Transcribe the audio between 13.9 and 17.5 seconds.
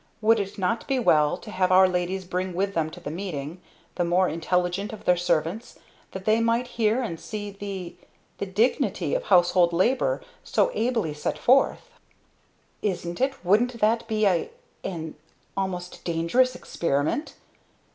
be a an almost dangerous experiment?"